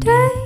[0.00, 0.39] day.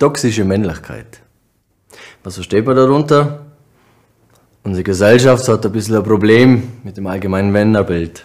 [0.00, 1.20] Toxische Männlichkeit.
[2.24, 3.44] Was versteht man darunter?
[4.62, 8.24] Unsere Gesellschaft hat ein bisschen ein Problem mit dem allgemeinen Männerbild.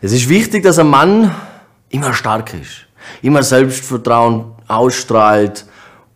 [0.00, 1.32] Es ist wichtig, dass ein Mann
[1.90, 2.88] immer stark ist,
[3.22, 5.64] immer Selbstvertrauen ausstrahlt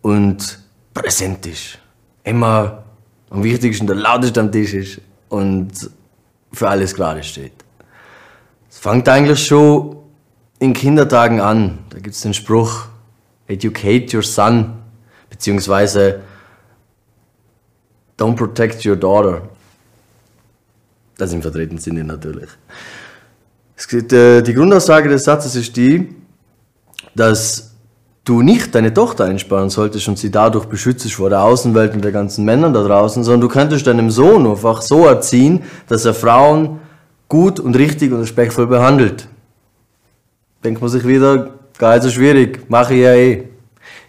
[0.01, 0.59] und
[0.93, 1.79] präsent ist.
[2.25, 2.83] Immer
[3.29, 4.99] am wichtigsten der lauteste am Tisch ist
[5.29, 5.71] und
[6.51, 7.53] für alles gerade steht.
[8.69, 9.99] Es fängt eigentlich schon
[10.59, 11.79] in Kindertagen an.
[11.91, 12.87] Da gibt es den Spruch,
[13.47, 14.76] educate your son
[15.29, 16.21] beziehungsweise
[18.17, 19.43] Don't protect your daughter.
[21.17, 22.49] Das im vertretenen Sinne natürlich.
[23.89, 26.15] Geht, äh, die Grundaussage des Satzes ist die,
[27.15, 27.75] dass
[28.25, 32.11] du nicht deine Tochter einsparen solltest und sie dadurch beschützt vor der Außenwelt und der
[32.11, 36.79] ganzen Männern da draußen, sondern du könntest deinem Sohn einfach so erziehen, dass er Frauen
[37.29, 39.27] gut und richtig und respektvoll behandelt.
[40.63, 43.46] Denkt man sich wieder, gar nicht so schwierig, mache ich ja eh.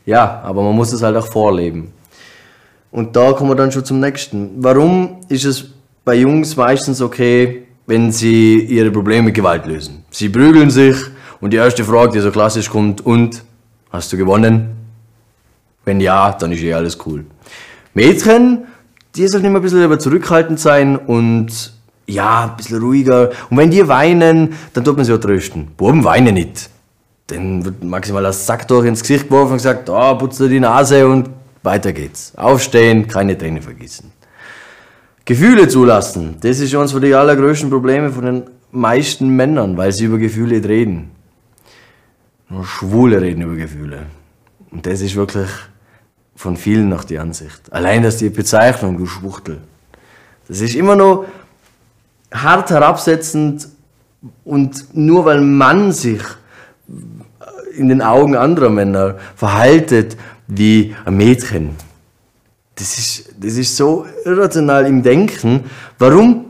[0.08, 1.92] Ja, aber man muss es halt auch vorleben.
[2.90, 4.52] Und da kommen wir dann schon zum nächsten.
[4.56, 5.66] Warum ist es
[6.02, 10.04] bei Jungs meistens okay, wenn sie ihre Probleme mit Gewalt lösen?
[10.10, 10.96] Sie prügeln sich
[11.42, 13.44] und die erste Frage, die so klassisch kommt, und
[13.90, 14.70] hast du gewonnen?
[15.84, 17.26] Wenn ja, dann ist eh alles cool.
[17.92, 18.64] Mädchen,
[19.14, 21.74] die sollten immer ein bisschen zurückhaltend sein und
[22.06, 23.28] ja, ein bisschen ruhiger.
[23.50, 25.68] Und wenn die weinen, dann tut man sie auch trösten.
[25.76, 26.70] Buben weinen nicht
[27.28, 30.60] dann wird maximal das Sack durch ins Gesicht geworfen und gesagt, oh, putzt dir die
[30.60, 31.30] Nase und
[31.62, 32.32] weiter geht's.
[32.36, 34.10] Aufstehen, keine Tränen vergießen.
[35.24, 40.16] Gefühle zulassen, das ist eines die allergrößten Probleme von den meisten Männern, weil sie über
[40.16, 41.10] Gefühle reden.
[42.48, 44.06] Nur Schwule reden über Gefühle.
[44.70, 45.48] Und das ist wirklich
[46.34, 47.60] von vielen noch die Ansicht.
[47.70, 49.58] Allein das die Bezeichnung, du Schwuchtel.
[50.46, 51.26] Das ist immer noch
[52.32, 53.68] hart herabsetzend
[54.44, 56.22] und nur weil man sich
[57.76, 61.76] in den Augen anderer Männer verhaltet wie ein Mädchen.
[62.74, 65.64] Das ist, das ist so irrational im Denken.
[65.98, 66.46] Warum,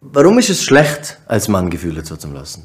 [0.00, 2.64] warum ist es schlecht, als Mann Gefühle zuzulassen?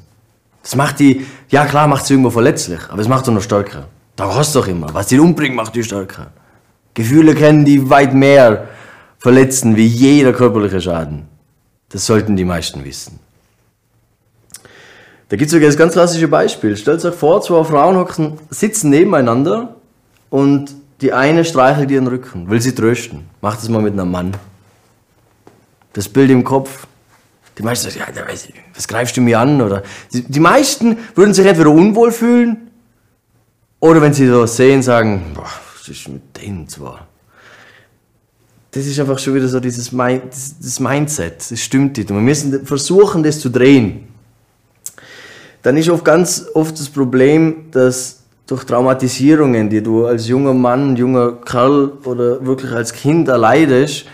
[0.61, 3.87] Das macht die, ja klar, macht sie irgendwo verletzlich, aber es macht sie noch stärker.
[4.15, 4.93] Da hast du doch immer.
[4.93, 6.27] Was die umbringt, macht die stärker.
[6.93, 8.67] Gefühle kennen die weit mehr
[9.17, 11.27] verletzen wie jeder körperliche Schaden.
[11.89, 13.19] Das sollten die meisten wissen.
[15.29, 16.77] Da gibt es sogar das ganz klassische Beispiel.
[16.77, 19.75] Stellt euch vor, zwei Frauen hocken, sitzen nebeneinander
[20.29, 23.25] und die eine streichelt ihren Rücken, will sie trösten.
[23.41, 24.35] Macht das mal mit einem Mann.
[25.93, 26.87] Das Bild im Kopf.
[27.57, 28.23] Die meisten sagen, ja,
[28.73, 29.61] was greifst du mir an?
[29.61, 29.83] Oder
[30.13, 32.71] die, die meisten würden sich entweder unwohl fühlen
[33.79, 37.07] oder wenn sie so sehen, sagen, boah, was ist mit denen zwar?
[38.71, 41.51] Das ist einfach schon wieder so dieses das Mindset.
[41.51, 42.11] Das stimmt nicht.
[42.11, 44.06] Und wir müssen versuchen, das zu drehen
[45.67, 50.95] dann ist oft ganz oft das Problem, dass durch Traumatisierungen, die du als junger Mann,
[50.95, 54.05] junger Kerl oder wirklich als Kind erleidest,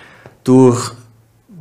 [0.44, 0.94] durch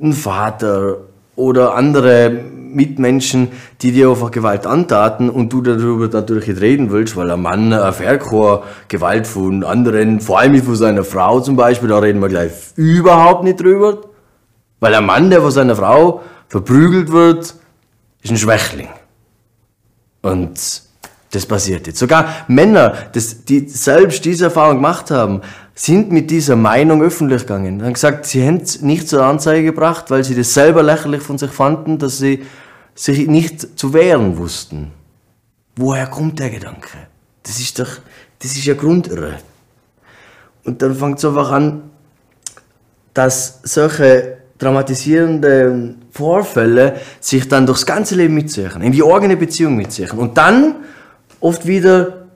[0.00, 0.96] einen Vater
[1.36, 3.48] oder andere Mitmenschen,
[3.82, 7.72] die dir einfach Gewalt antaten und du darüber natürlich nicht reden willst, weil ein Mann
[7.72, 12.30] erfährt keine Gewalt von anderen, vor allem von seiner Frau zum Beispiel, da reden wir
[12.30, 13.98] gleich überhaupt nicht drüber.
[14.80, 17.54] Weil ein Mann, der von seiner Frau verprügelt wird,
[18.22, 18.88] ist ein Schwächling.
[20.22, 20.82] Und
[21.32, 21.98] das passiert jetzt.
[21.98, 25.42] Sogar Männer, das, die selbst diese Erfahrung gemacht haben,
[25.74, 27.82] sind mit dieser Meinung öffentlich gegangen.
[27.82, 31.38] Haben gesagt, sie hätten es nicht zur Anzeige gebracht, weil sie das selber lächerlich von
[31.38, 32.44] sich fanden, dass sie
[32.94, 34.92] sich nicht zu wehren wussten.
[35.76, 36.90] Woher kommt der Gedanke?
[37.42, 37.88] Das ist doch,
[38.38, 39.38] das ist ja Grundirre.
[40.64, 41.90] Und dann fängt es einfach an,
[43.14, 50.10] dass solche dramatisierende Vorfälle sich dann durchs ganze Leben mitziehen, in die eigene Beziehung mitziehen
[50.12, 50.76] und dann
[51.40, 52.26] oft wieder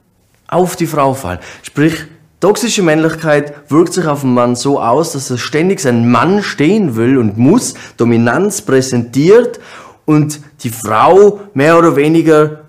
[0.49, 1.38] auf die Frau fallen.
[1.62, 2.05] Sprich,
[2.40, 6.96] toxische Männlichkeit wirkt sich auf den Mann so aus, dass er ständig sein Mann stehen
[6.96, 9.61] will und muss, Dominanz präsentiert
[10.05, 12.67] und die Frau mehr oder weniger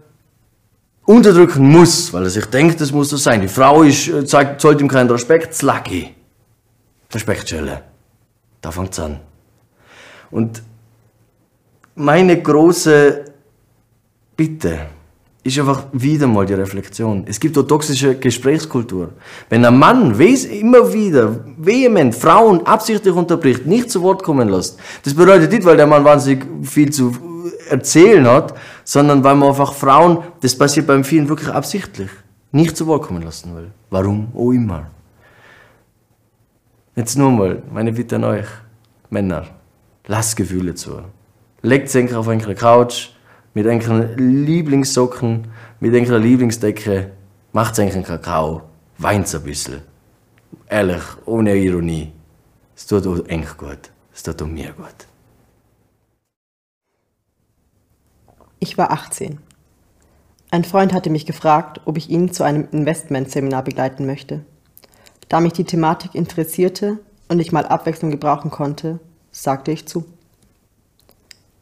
[1.06, 3.42] unterdrücken muss, weil er sich denkt, das muss so sein.
[3.42, 6.14] Die Frau ist, äh, zeigt, zollt ihm keinen Respekt, Sluggy.
[7.14, 7.82] Respektschelle.
[8.62, 9.22] Da fängt's an.
[10.32, 10.62] Und
[11.96, 13.26] meine große
[14.36, 14.88] Bitte
[15.48, 17.24] ist einfach wieder mal die Reflexion.
[17.26, 19.14] Es gibt auch toxische Gesprächskultur.
[19.50, 25.14] Wenn ein Mann immer wieder vehement Frauen absichtlich unterbricht, nicht zu Wort kommen lässt, das
[25.14, 27.14] bedeutet nicht, weil der Mann wahnsinnig viel zu
[27.70, 32.10] erzählen hat, sondern weil man einfach Frauen, das passiert beim vielen wirklich absichtlich,
[32.52, 33.72] nicht zu Wort kommen lassen will.
[33.90, 34.28] Warum?
[34.34, 34.88] Oh immer.
[36.96, 38.48] Jetzt nur mal, meine Bitte an euch,
[39.10, 39.46] Männer,
[40.08, 41.04] lasst Gefühle zu.
[41.62, 43.10] Legt sich auf eine Couch,
[43.54, 45.48] mit irgendwelchen Lieblingssocken,
[45.80, 47.12] mit irgendeiner Lieblingsdecke,
[47.54, 48.64] macht einen Kakao,
[48.98, 49.82] weint ein bisschen.
[50.70, 52.12] Ehrlich, ohne Ironie.
[52.76, 53.92] Es tut euch gut.
[54.14, 55.08] Es tut auch mir gut.
[58.60, 59.40] Ich war 18.
[60.50, 64.46] Ein Freund hatte mich gefragt, ob ich ihn zu einem Investmentseminar begleiten möchte.
[65.30, 69.00] Da mich die Thematik interessierte und ich mal Abwechslung gebrauchen konnte,
[69.38, 70.04] sagte ich zu.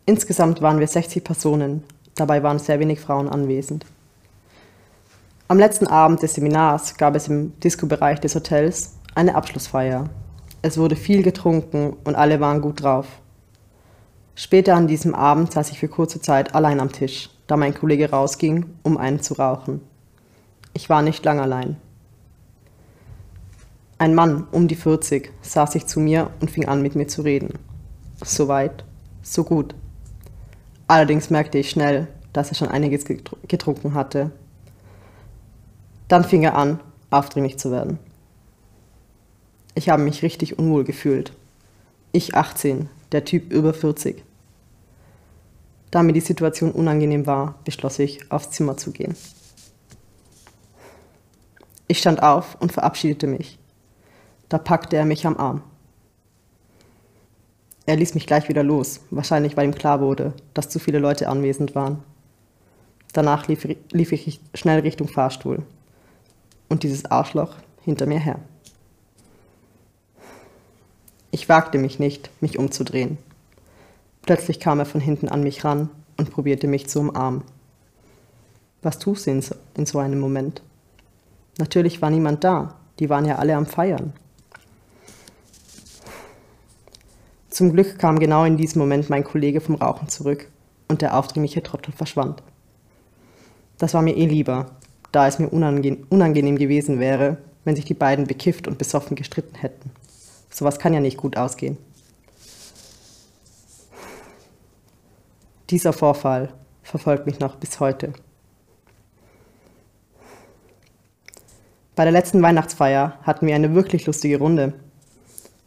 [0.06, 1.84] Insgesamt waren wir 60 Personen,
[2.16, 3.86] dabei waren sehr wenig Frauen anwesend.
[5.48, 10.10] Am letzten Abend des Seminars gab es im Disco-Bereich des Hotels eine Abschlussfeier.
[10.62, 13.08] Es wurde viel getrunken und alle waren gut drauf.
[14.36, 18.10] Später an diesem Abend saß ich für kurze Zeit allein am Tisch, da mein Kollege
[18.10, 19.82] rausging, um einen zu rauchen.
[20.74, 21.78] Ich war nicht lang allein.
[23.98, 27.22] Ein Mann um die 40 saß sich zu mir und fing an, mit mir zu
[27.22, 27.60] reden.
[28.24, 28.84] So weit,
[29.22, 29.76] so gut.
[30.88, 34.32] Allerdings merkte ich schnell, dass er schon einiges getrunken hatte.
[36.08, 36.80] Dann fing er an,
[37.10, 37.98] aufdringlich zu werden.
[39.74, 41.34] Ich habe mich richtig unwohl gefühlt.
[42.12, 44.24] Ich 18, der Typ über 40.
[45.92, 49.16] Da mir die Situation unangenehm war, beschloss ich, aufs Zimmer zu gehen.
[51.88, 53.60] Ich stand auf und verabschiedete mich.
[54.50, 55.62] Da packte er mich am Arm.
[57.86, 61.30] Er ließ mich gleich wieder los, wahrscheinlich weil ihm klar wurde, dass zu viele Leute
[61.30, 62.04] anwesend waren.
[63.14, 65.64] Danach lief, lief ich schnell Richtung Fahrstuhl
[66.68, 68.40] und dieses Arschloch hinter mir her.
[71.32, 73.18] Ich wagte mich nicht, mich umzudrehen.
[74.24, 77.44] Plötzlich kam er von hinten an mich ran und probierte mich zu umarmen.
[78.82, 80.62] Was tust du in so, in so einem Moment?
[81.58, 84.14] Natürlich war niemand da, die waren ja alle am Feiern.
[87.56, 90.52] Zum Glück kam genau in diesem Moment mein Kollege vom Rauchen zurück
[90.90, 92.44] und der aufdringliche Trottel verschwand.
[93.78, 94.72] Das war mir eh lieber,
[95.14, 99.92] da es mir unangenehm gewesen wäre, wenn sich die beiden bekifft und besoffen gestritten hätten.
[100.50, 101.78] Sowas kann ja nicht gut ausgehen.
[105.70, 106.50] Dieser Vorfall
[106.84, 108.12] verfolgt mich noch bis heute.
[111.96, 114.74] Bei der letzten Weihnachtsfeier hatten wir eine wirklich lustige Runde.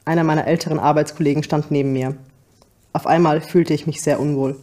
[0.08, 2.16] Einer meiner älteren Arbeitskollegen stand neben mir.
[2.94, 4.58] Auf einmal fühlte ich mich sehr unwohl.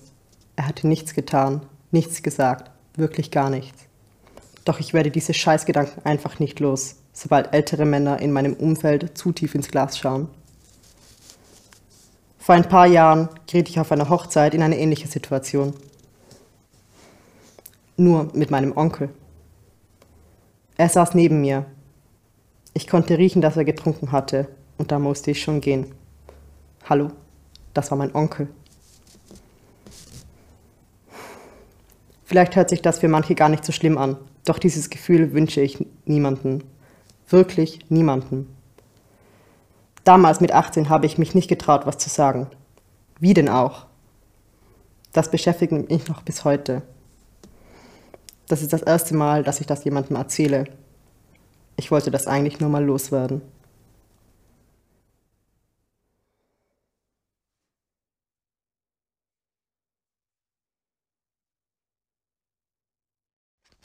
[0.56, 1.62] Er hatte nichts getan,
[1.92, 3.84] nichts gesagt, wirklich gar nichts.
[4.64, 9.34] Doch ich werde diese Scheißgedanken einfach nicht los, sobald ältere Männer in meinem Umfeld zu
[9.34, 10.30] tief ins Glas schauen.
[12.40, 15.76] Vor ein paar Jahren geriet ich auf einer Hochzeit in eine ähnliche Situation.
[17.98, 19.10] Nur mit meinem Onkel.
[20.76, 21.68] Er saß neben mir.
[22.74, 25.94] Ich konnte riechen, dass er getrunken hatte und da musste ich schon gehen.
[26.88, 27.12] Hallo,
[27.74, 28.48] das war mein Onkel.
[32.24, 35.62] Vielleicht hört sich das für manche gar nicht so schlimm an, doch dieses Gefühl wünsche
[35.62, 36.64] ich niemanden.
[37.30, 38.56] Wirklich niemanden.
[40.04, 42.48] Damals mit 18 habe ich mich nicht getraut, was zu sagen.
[43.20, 43.86] Wie denn auch?
[45.14, 46.84] Das beschäftigt mich noch bis heute.
[48.48, 50.66] Das ist das erste Mal, dass ich das jemandem erzähle.
[51.78, 53.42] Ich wollte das eigentlich nur mal loswerden.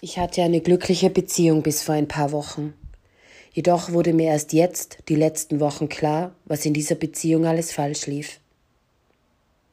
[0.03, 2.73] Ich hatte eine glückliche Beziehung bis vor ein paar Wochen.
[3.53, 8.07] Jedoch wurde mir erst jetzt, die letzten Wochen, klar, was in dieser Beziehung alles falsch
[8.07, 8.41] lief.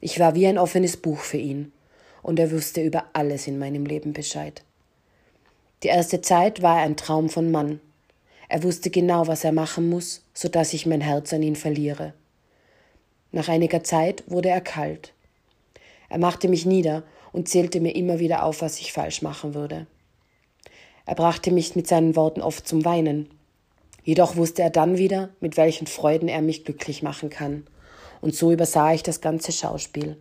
[0.02, 1.72] Ich war wie ein offenes Buch für ihn,
[2.24, 4.64] und er wusste über alles in meinem Leben Bescheid.
[5.84, 7.80] Die erste Zeit war er ein Traum von Mann.
[8.50, 12.14] Er wusste genau, was er machen muss, so dass ich mein Herz an ihn verliere.
[13.32, 15.14] Nach einiger Zeit wurde er kalt.
[16.10, 19.88] Er machte mich nieder und zählte mir immer wieder auf, was ich falsch machen würde.
[21.08, 23.30] Er brachte mich mit seinen Worten oft zum Weinen.
[24.04, 27.66] Jedoch wusste er dann wieder, mit welchen Freuden er mich glücklich machen kann.
[28.20, 30.18] Und so übersah ich das ganze Schauspiel.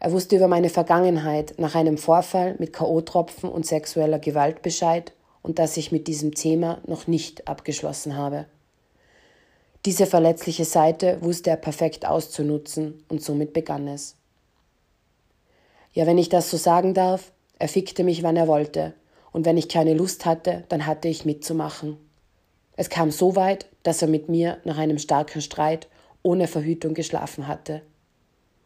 [0.00, 5.58] Er wusste über meine Vergangenheit nach einem Vorfall mit K.O.-Tropfen und sexueller Gewalt Bescheid und
[5.58, 8.46] dass ich mit diesem Thema noch nicht abgeschlossen habe.
[9.84, 14.16] Diese verletzliche Seite wusste er perfekt auszunutzen und somit begann es.
[15.92, 18.94] Ja, wenn ich das so sagen darf, Er fickte mich, wann er wollte,
[19.38, 21.96] und wenn ich keine Lust hatte, dann hatte ich mitzumachen.
[22.74, 25.86] Es kam so weit, dass er mit mir nach einem starken Streit
[26.24, 27.82] ohne Verhütung geschlafen hatte,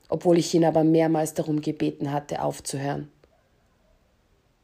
[0.09, 3.11] obwohl ich ihn aber mehrmals darum gebeten hatte, aufzuhören.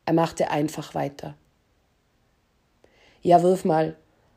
[0.06, 1.34] Er machte einfach weiter.
[3.20, 3.94] Ja, wirf mal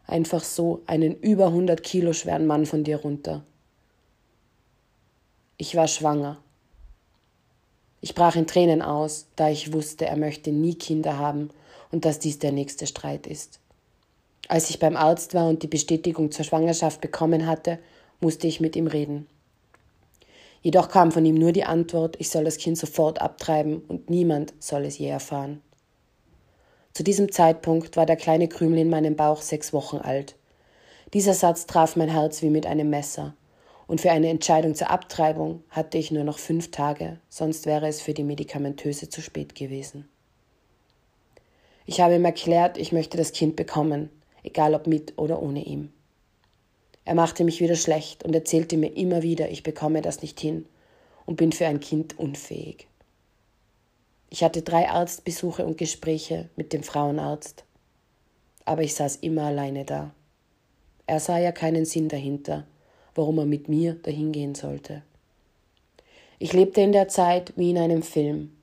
[0.08, 3.46] einfach so einen über 100 Kilo schweren Mann von dir runter.
[5.56, 6.38] Ich war schwanger.
[8.02, 11.50] Ich brach in Tränen aus, da ich wusste, er möchte nie Kinder haben
[11.92, 13.60] und dass dies der nächste Streit ist.
[14.48, 17.80] Als ich beim Arzt war und die Bestätigung zur Schwangerschaft bekommen hatte,
[18.20, 19.28] musste ich mit ihm reden.
[20.62, 24.54] Jedoch kam von ihm nur die Antwort, ich soll das Kind sofort abtreiben und niemand
[24.60, 25.62] soll es je erfahren.
[26.94, 30.36] Zu diesem Zeitpunkt war der kleine Krümel in meinem Bauch sechs Wochen alt.
[31.14, 33.34] Dieser Satz traf mein Herz wie mit einem Messer.
[33.88, 38.02] Und für eine Entscheidung zur Abtreibung hatte ich nur noch fünf Tage, sonst wäre es
[38.02, 40.08] für die Medikamentöse zu spät gewesen.
[41.92, 44.10] Ich habe ihm erklärt, ich möchte das Kind bekommen,
[44.44, 45.92] egal ob mit oder ohne ihm.
[47.04, 50.66] Er machte mich wieder schlecht und erzählte mir immer wieder, ich bekomme das nicht hin
[51.26, 52.88] und bin für ein Kind unfähig.
[54.30, 57.66] Ich hatte drei Arztbesuche und Gespräche mit dem Frauenarzt.
[58.64, 60.12] Aber ich saß immer alleine da.
[61.08, 62.66] Er sah ja keinen Sinn dahinter,
[63.16, 65.02] warum er mit mir dahin gehen sollte.
[66.40, 68.56] Ich lebte in der Zeit wie in einem Film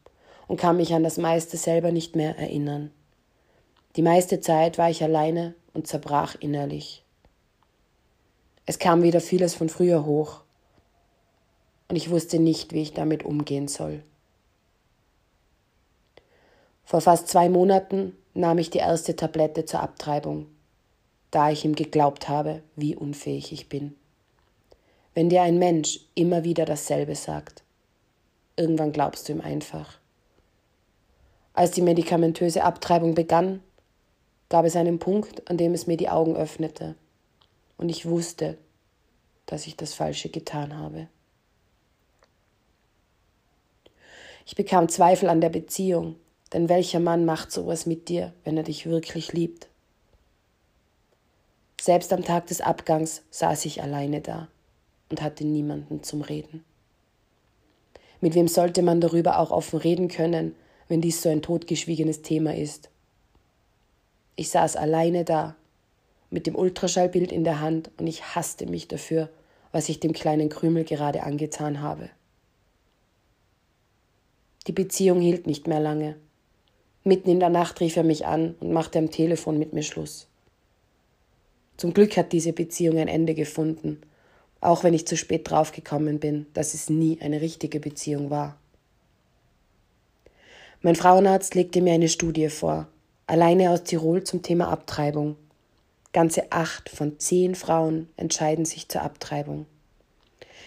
[0.47, 2.91] und kann mich an das meiste selber nicht mehr erinnern.
[3.97, 7.03] Die meiste Zeit war ich alleine und zerbrach innerlich.
[8.67, 10.43] Es kam wieder vieles von früher hoch
[11.89, 14.03] und ich wusste nicht, wie ich damit umgehen soll.
[16.85, 20.47] Vor fast zwei Monaten nahm ich die erste Tablette zur Abtreibung,
[21.31, 23.95] da ich ihm geglaubt habe, wie unfähig ich bin.
[25.15, 27.63] Wenn dir ein Mensch immer wieder dasselbe sagt,
[28.57, 29.99] irgendwann glaubst du ihm einfach.
[31.55, 33.63] Als die medikamentöse Abtreibung begann,
[34.49, 36.95] gab es einen Punkt, an dem es mir die Augen öffnete
[37.77, 38.59] und ich wusste,
[39.47, 41.09] dass ich das Falsche getan habe.
[44.47, 46.17] Ich bekam Zweifel an der Beziehung
[46.53, 49.69] denn welcher Mann macht sowas mit dir, wenn er dich wirklich liebt?
[51.81, 54.49] Selbst am Tag des Abgangs saß ich alleine da
[55.11, 56.65] und hatte niemanden zum Reden.
[58.21, 60.57] Mit wem sollte man darüber auch offen reden können,
[60.89, 62.91] wenn dies so ein totgeschwiegenes Thema ist?
[64.39, 65.57] Ich saß alleine da,
[66.31, 69.31] mit dem Ultraschallbild in der Hand und ich hasste mich dafür,
[69.73, 72.09] was ich dem kleinen Krümel gerade angetan habe.
[74.69, 76.15] Die Beziehung hielt nicht mehr lange.
[77.03, 80.29] Mitten in der Nacht rief er mich an und machte am Telefon mit mir Schluss.
[81.77, 84.01] Zum Glück hat diese Beziehung ein Ende gefunden,
[84.61, 88.57] auch wenn ich zu spät draufgekommen bin, dass es nie eine richtige Beziehung war.
[90.81, 92.87] Mein Frauenarzt legte mir eine Studie vor,
[93.29, 95.37] alleine aus Tirol zum Thema Abtreibung.
[96.13, 99.67] Ganze acht von zehn Frauen entscheiden sich zur Abtreibung.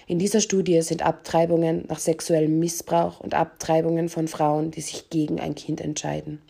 [0.07, 5.39] In dieser Studie sind Abtreibungen nach sexuellem Missbrauch und Abtreibungen von Frauen, die sich gegen
[5.39, 6.41] ein Kind entscheiden.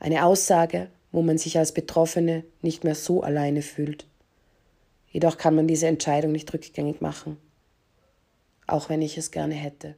[0.00, 4.06] Eine Aussage, wo man sich als Betroffene nicht mehr so alleine fühlt.
[5.10, 7.36] Jedoch kann man diese Entscheidung nicht rückgängig machen,
[8.66, 9.96] auch wenn ich es gerne hätte.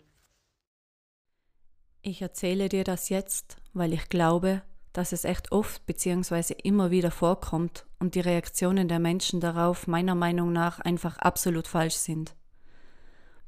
[2.08, 6.54] Ich erzähle dir das jetzt, weil ich glaube, dass es echt oft bzw.
[6.62, 11.96] immer wieder vorkommt und die Reaktionen der Menschen darauf meiner Meinung nach einfach absolut falsch
[11.96, 12.36] sind.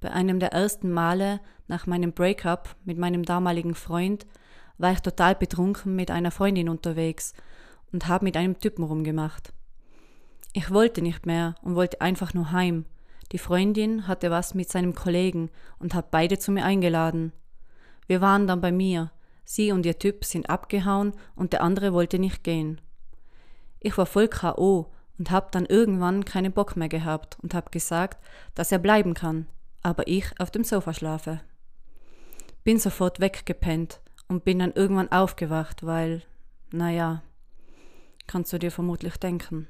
[0.00, 1.38] Bei einem der ersten Male
[1.68, 4.26] nach meinem Breakup mit meinem damaligen Freund
[4.76, 7.34] war ich total betrunken mit einer Freundin unterwegs
[7.92, 9.52] und habe mit einem Typen rumgemacht.
[10.52, 12.86] Ich wollte nicht mehr und wollte einfach nur heim.
[13.30, 15.48] Die Freundin hatte was mit seinem Kollegen
[15.78, 17.32] und hat beide zu mir eingeladen.
[18.08, 19.12] Wir waren dann bei mir
[19.50, 22.82] Sie und ihr Typ sind abgehauen und der andere wollte nicht gehen.
[23.80, 24.92] Ich war voll K.O.
[25.18, 28.22] und hab dann irgendwann keinen Bock mehr gehabt und hab gesagt,
[28.54, 29.46] dass er bleiben kann,
[29.82, 31.40] aber ich auf dem Sofa schlafe.
[32.62, 36.24] Bin sofort weggepennt und bin dann irgendwann aufgewacht, weil,
[36.70, 37.22] naja,
[38.26, 39.66] kannst du dir vermutlich denken.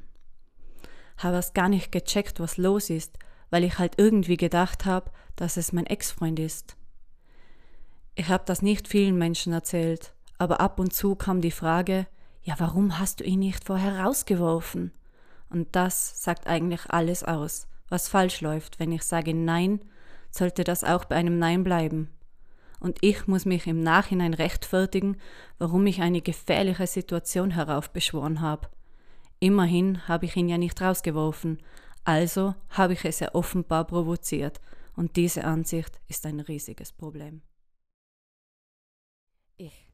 [1.19, 3.17] Habe erst gar nicht gecheckt, was los ist,
[3.51, 6.78] weil ich halt irgendwie gedacht habe, dass es mein Ex-Freund ist.
[8.19, 12.09] Ich habe das nicht vielen Menschen erzählt, aber ab und zu kam die Frage,
[12.43, 14.91] ja, warum hast du ihn nicht vorher rausgeworfen?
[15.51, 18.81] Und das sagt eigentlich alles aus, was falsch läuft.
[18.81, 19.79] Wenn ich sage Nein,
[20.33, 22.11] sollte das auch bei einem Nein bleiben.
[22.81, 25.17] Und ich muss mich im Nachhinein rechtfertigen,
[25.59, 28.67] warum ich eine gefährliche Situation heraufbeschworen habe.
[29.39, 31.61] Immerhin habe ich ihn ja nicht rausgeworfen,
[32.03, 34.61] also habe ich es ja offenbar provoziert,
[34.97, 37.43] und diese Ansicht ist ein riesiges Problem.
[39.61, 39.89] Ich.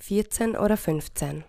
[0.00, 1.44] 14 oder 15.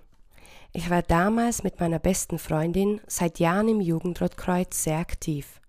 [0.72, 5.60] Ich war damals mit meiner besten Freundin seit Jahren im Jugendrotkreuz sehr aktiv.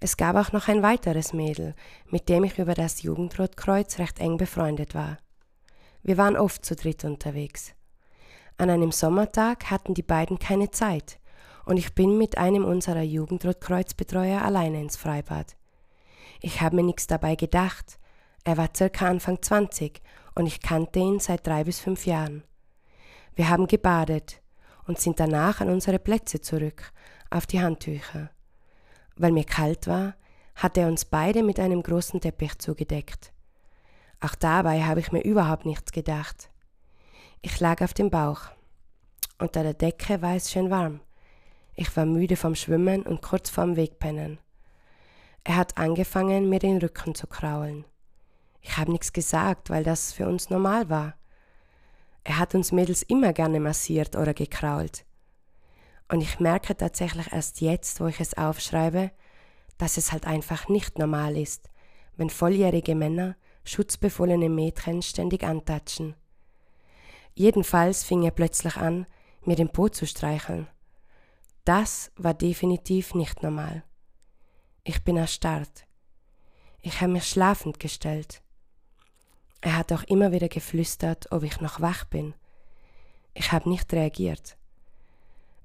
[0.00, 1.74] Es gab auch noch ein weiteres Mädel,
[2.08, 5.18] mit dem ich über das Jugendrotkreuz recht eng befreundet war.
[6.02, 7.74] Wir waren oft zu dritt unterwegs.
[8.56, 11.18] An einem Sommertag hatten die beiden keine Zeit
[11.66, 15.56] und ich bin mit einem unserer Jugendrotkreuzbetreuer alleine ins Freibad.
[16.40, 17.98] Ich habe mir nichts dabei gedacht.
[18.44, 20.00] Er war circa Anfang 20
[20.36, 22.44] und ich kannte ihn seit drei bis fünf Jahren.
[23.34, 24.40] Wir haben gebadet
[24.86, 26.92] und sind danach an unsere Plätze zurück,
[27.30, 28.30] auf die Handtücher.
[29.16, 30.14] Weil mir kalt war,
[30.54, 33.32] hat er uns beide mit einem großen Teppich zugedeckt.
[34.20, 36.50] Auch dabei habe ich mir überhaupt nichts gedacht.
[37.42, 38.42] Ich lag auf dem Bauch.
[39.38, 41.00] Unter der Decke war es schön warm.
[41.74, 44.38] Ich war müde vom Schwimmen und kurz vorm Wegpennen.
[45.44, 47.84] Er hat angefangen, mir den Rücken zu kraulen.
[48.68, 51.14] Ich habe nichts gesagt, weil das für uns normal war.
[52.24, 55.06] Er hat uns Mädels immer gerne massiert oder gekrault.
[56.08, 59.12] Und ich merke tatsächlich erst jetzt, wo ich es aufschreibe,
[59.78, 61.70] dass es halt einfach nicht normal ist,
[62.16, 66.16] wenn volljährige Männer schutzbefohlene Mädchen ständig antatschen.
[67.34, 69.06] Jedenfalls fing er plötzlich an,
[69.44, 70.66] mir den Po zu streicheln.
[71.64, 73.84] Das war definitiv nicht normal.
[74.82, 75.86] Ich bin erstarrt.
[76.80, 78.42] Ich habe mich schlafend gestellt.
[79.66, 82.34] Er hat auch immer wieder geflüstert, ob ich noch wach bin.
[83.34, 84.56] Ich habe nicht reagiert.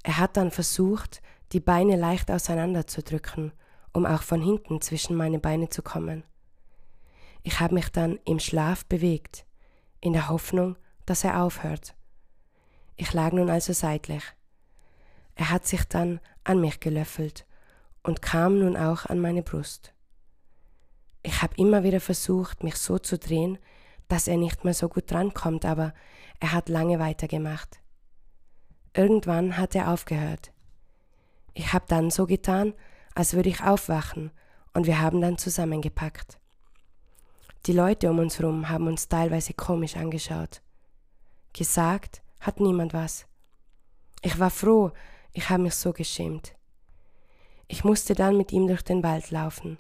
[0.02, 3.52] Er hat dann versucht, die Beine leicht auseinanderzudrücken,
[3.94, 6.24] um auch von hinten zwischen meine Beine zu kommen.
[7.44, 9.46] Ich habe mich dann im Schlaf bewegt,
[10.00, 11.94] in der Hoffnung, dass er aufhört.
[12.96, 14.24] Ich lag nun also seitlich.
[15.36, 17.46] Er hat sich dann an mich gelöffelt
[18.02, 19.94] und kam nun auch an meine Brust.
[21.22, 23.60] Ich habe immer wieder versucht, mich so zu drehen,
[24.12, 25.94] dass er nicht mehr so gut drankommt, aber
[26.40, 27.80] er hat lange weitergemacht.
[28.94, 30.52] Irgendwann hat er aufgehört.
[31.54, 32.74] Ich habe dann so getan,
[33.16, 34.32] als würde ich aufwachen,
[34.74, 36.40] und wir haben dann zusammengepackt.
[37.66, 40.62] Die Leute um uns herum haben uns teilweise komisch angeschaut.
[41.54, 43.26] Gesagt hat niemand was.
[44.22, 44.92] Ich war froh,
[45.34, 46.54] ich habe mich so geschämt.
[47.68, 49.78] Ich musste dann mit ihm durch den Wald laufen.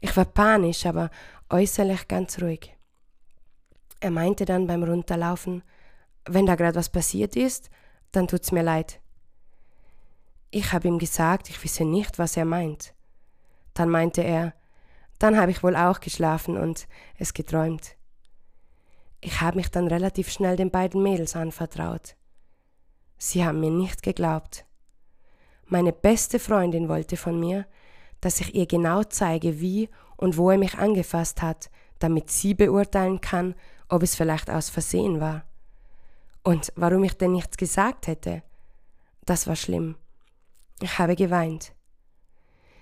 [0.00, 1.10] Ich war panisch, aber
[1.48, 2.75] äußerlich ganz ruhig.
[4.00, 5.62] Er meinte dann beim Runterlaufen,
[6.26, 7.70] wenn da gerade was passiert ist,
[8.12, 9.00] dann tut's mir leid.
[10.50, 12.94] Ich habe ihm gesagt, ich wisse nicht, was er meint.
[13.74, 14.54] Dann meinte er,
[15.18, 16.86] dann habe ich wohl auch geschlafen und
[17.18, 17.96] es geträumt.
[19.20, 22.16] Ich habe mich dann relativ schnell den beiden Mädels anvertraut.
[23.18, 24.66] Sie haben mir nicht geglaubt.
[25.66, 27.66] Meine beste Freundin wollte von mir,
[28.20, 33.20] dass ich ihr genau zeige, wie und wo er mich angefasst hat, damit sie beurteilen
[33.20, 33.54] kann,
[33.88, 35.44] ob es vielleicht aus Versehen war.
[36.42, 38.42] Und warum ich denn nichts gesagt hätte,
[39.24, 39.96] das war schlimm.
[40.80, 41.72] Ich habe geweint.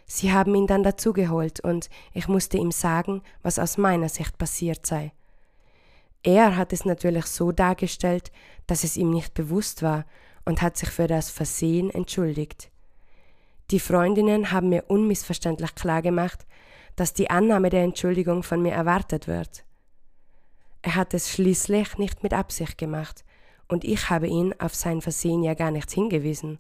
[0.07, 4.85] Sie haben ihn dann dazugeholt und ich musste ihm sagen, was aus meiner Sicht passiert
[4.87, 5.13] sei.
[6.23, 8.33] Er hat es natürlich so dargestellt,
[8.67, 10.05] dass es ihm nicht bewusst war
[10.45, 12.71] und hat sich für das Versehen entschuldigt.
[13.71, 16.47] Die Freundinnen haben mir unmissverständlich klargemacht,
[16.97, 19.65] dass die Annahme der Entschuldigung von mir erwartet wird.
[20.85, 23.25] Er hat es schließlich nicht mit Absicht gemacht,
[23.69, 26.59] und ich habe ihn auf sein Versehen ja gar nichts hingewiesen.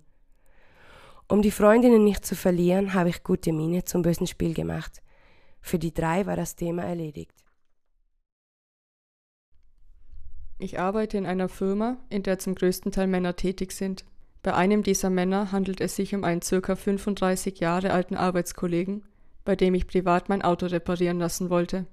[1.28, 5.02] Um die Freundinnen nicht zu verlieren, habe ich gute Miene zum bösen Spiel gemacht.
[5.60, 7.34] Für die drei war das Thema erledigt.
[10.58, 14.06] Ich arbeite in einer Firma, in der zum größten Teil Männer tätig sind.
[14.42, 19.04] Bei einem dieser Männer handelt es sich um einen circa 35 Jahre alten Arbeitskollegen,
[19.44, 21.84] bei dem ich privat mein Auto reparieren lassen wollte.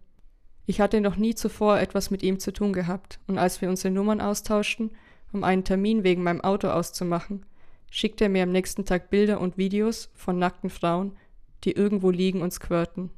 [0.65, 3.93] Ich hatte noch nie zuvor etwas mit ihm zu tun gehabt, und als wir unsere
[3.93, 4.91] Nummern austauschten,
[5.32, 7.45] um einen Termin wegen meinem Auto auszumachen,
[7.89, 11.17] schickte er mir am nächsten Tag Bilder und Videos von nackten Frauen,
[11.63, 13.12] die irgendwo liegen und squirten.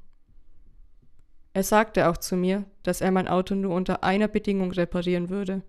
[1.53, 5.61] Er sagte auch zu mir, dass er mein Auto nur unter einer Bedingung reparieren würde,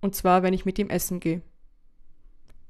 [0.00, 1.42] und zwar, wenn ich mit ihm essen gehe.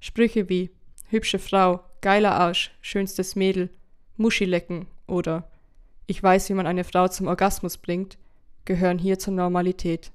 [0.01, 0.71] Sprüche wie
[1.09, 3.71] hübsche Frau, geiler Arsch, schönstes Mädel,
[4.17, 5.51] Muschi lecken oder
[6.07, 8.19] ich weiß, wie man eine Frau zum Orgasmus bringt,
[8.65, 10.13] gehören hier zur Normalität.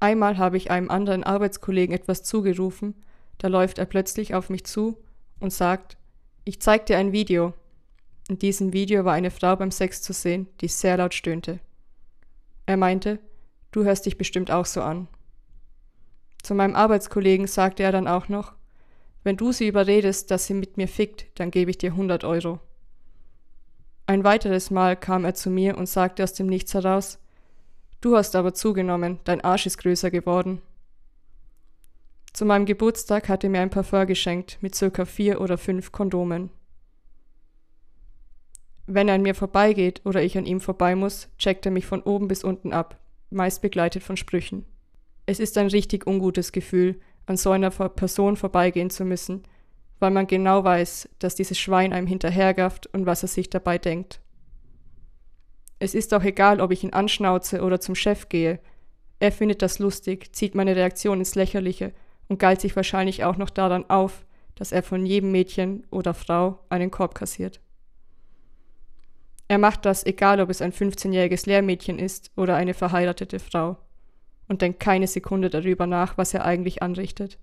[0.00, 2.94] Einmal habe ich einem anderen Arbeitskollegen etwas zugerufen,
[3.38, 4.98] da läuft er plötzlich auf mich zu
[5.40, 5.96] und sagt,
[6.44, 7.54] ich zeig dir ein Video.
[8.28, 11.60] In diesem Video war eine Frau beim Sex zu sehen, die sehr laut stöhnte.
[12.66, 13.18] Er meinte,
[13.72, 15.08] du hörst dich bestimmt auch so an.
[16.42, 18.54] Zu meinem Arbeitskollegen sagte er dann auch noch,
[19.24, 22.58] wenn du sie überredest, dass sie mit mir fickt, dann gebe ich dir 100 Euro.
[24.06, 27.18] Ein weiteres Mal kam er zu mir und sagte aus dem Nichts heraus,
[28.02, 30.60] Du hast aber zugenommen, dein Arsch ist größer geworden.
[32.32, 36.50] Zu meinem Geburtstag hat er mir ein Parfum geschenkt mit circa vier oder fünf Kondomen.
[38.86, 42.02] Wenn er an mir vorbeigeht oder ich an ihm vorbei muss, checkt er mich von
[42.02, 42.98] oben bis unten ab,
[43.30, 44.66] meist begleitet von Sprüchen.
[45.26, 49.44] Es ist ein richtig ungutes Gefühl, an so einer Person vorbeigehen zu müssen,
[50.00, 54.20] weil man genau weiß, dass dieses Schwein einem hinterhergafft und was er sich dabei denkt.
[55.82, 58.60] Es ist auch egal, ob ich ihn anschnauze oder zum Chef gehe.
[59.18, 61.92] Er findet das lustig, zieht meine Reaktion ins Lächerliche
[62.28, 66.60] und galt sich wahrscheinlich auch noch daran auf, dass er von jedem Mädchen oder Frau
[66.68, 67.60] einen Korb kassiert.
[69.48, 73.76] Er macht das, egal ob es ein 15-jähriges Lehrmädchen ist oder eine verheiratete Frau,
[74.46, 77.40] und denkt keine Sekunde darüber nach, was er eigentlich anrichtet.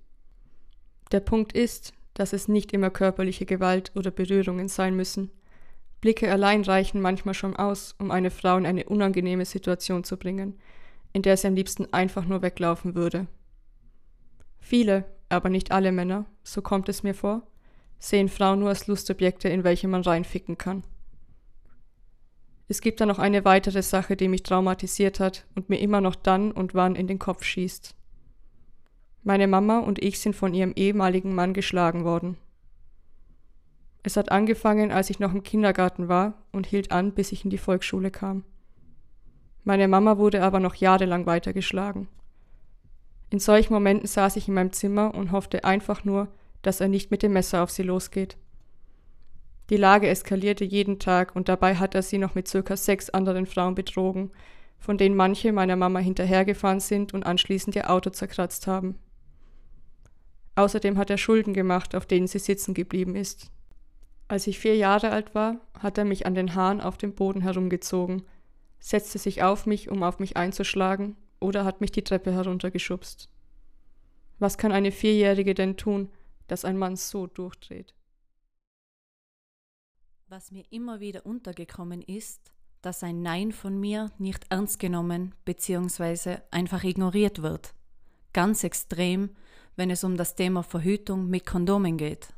[1.12, 5.30] Der Punkt ist, dass es nicht immer körperliche Gewalt oder Berührungen sein müssen.
[6.02, 10.58] Blicke allein reichen manchmal schon aus, um eine Frau in eine unangenehme Situation zu bringen,
[11.12, 13.28] in der sie am liebsten einfach nur weglaufen würde.
[14.60, 17.44] Viele, aber nicht alle Männer, so kommt es mir vor,
[17.98, 20.84] sehen Frauen nur als Lustobjekte, in welche man reinficken kann.
[22.70, 26.16] Es gibt da noch eine weitere Sache, die mich traumatisiert hat und mir immer noch
[26.16, 27.96] dann und wann in den Kopf schießt.
[29.24, 32.38] Meine Mama und ich sind von ihrem ehemaligen Mann geschlagen worden.
[34.04, 37.50] Es hat angefangen, als ich noch im Kindergarten war und hielt an, bis ich in
[37.50, 38.44] die Volksschule kam.
[39.64, 42.08] Meine Mama wurde aber noch jahrelang weiter geschlagen.
[43.30, 46.30] In solchen Momenten saß ich in meinem Zimmer und hoffte einfach nur,
[46.62, 48.38] dass er nicht mit dem Messer auf sie losgeht.
[49.70, 53.46] Die Lage eskalierte jeden Tag und dabei hat er sie noch mit circa sechs anderen
[53.46, 54.32] Frauen betrogen,
[54.80, 58.98] von denen manche meiner Mama hinterhergefahren sind und anschließend ihr Auto zerkratzt haben.
[60.56, 63.52] Außerdem hat er Schulden gemacht, auf denen sie sitzen geblieben ist.
[64.30, 67.42] Als ich vier Jahre alt war, hat er mich an den Haaren auf dem Boden
[67.42, 68.22] herumgezogen,
[68.80, 73.28] setzte sich auf mich, um auf mich einzuschlagen, oder hat mich die Treppe heruntergeschubst.
[74.38, 76.10] Was kann eine Vierjährige denn tun,
[76.48, 77.96] dass ein Mann so durchdreht?
[80.28, 86.38] Was mir immer wieder untergekommen ist, dass ein Nein von mir nicht ernst genommen bzw.
[86.52, 87.74] einfach ignoriert wird.
[88.32, 89.32] Ganz extrem,
[89.76, 92.30] wenn es um das Thema Verhütung mit Kondomen geht.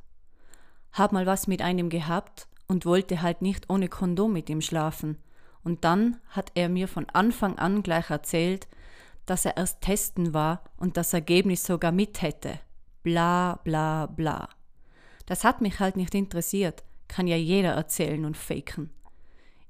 [0.94, 5.18] Hab mal was mit einem gehabt und wollte halt nicht ohne Kondom mit ihm schlafen.
[5.64, 8.68] Und dann hat er mir von Anfang an gleich erzählt,
[9.26, 12.60] dass er erst testen war und das Ergebnis sogar mit hätte.
[13.04, 14.50] Bla bla bla.
[15.26, 18.90] Das hat mich halt nicht interessiert, kann ja jeder erzählen und faken.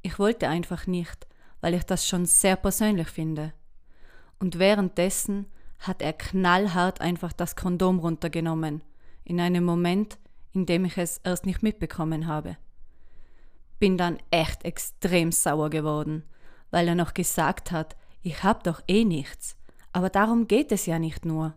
[0.01, 1.27] Ich wollte einfach nicht,
[1.60, 3.53] weil ich das schon sehr persönlich finde.
[4.39, 5.45] Und währenddessen
[5.79, 8.84] hat er knallhart einfach das Kondom runtergenommen,
[9.23, 10.17] in einem Moment,
[10.53, 12.57] in dem ich es erst nicht mitbekommen habe.
[13.79, 16.23] Bin dann echt extrem sauer geworden,
[16.69, 19.55] weil er noch gesagt hat, ich hab doch eh nichts.
[19.93, 21.53] Aber darum geht es ja nicht nur,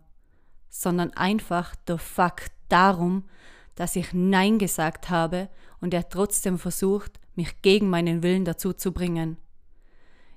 [0.69, 3.25] sondern einfach der Fakt darum,
[3.75, 5.49] dass ich Nein gesagt habe
[5.81, 9.37] und er trotzdem versucht, mich gegen meinen Willen dazu zu bringen.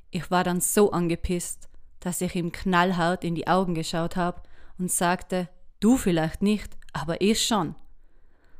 [0.10, 4.42] Ich war dann so angepisst, dass ich ihm knallhart in die Augen geschaut habe
[4.78, 7.76] und sagte, du vielleicht nicht, aber ich schon.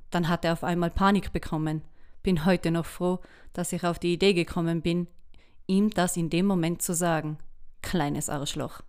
[0.10, 1.82] Dann hat er auf einmal Panik bekommen.
[2.24, 3.20] Bin heute noch froh,
[3.54, 5.08] dass ich auf die Idee gekommen bin,
[5.66, 7.38] ihm das in dem Moment zu sagen.
[7.82, 8.82] Kleines Arschloch.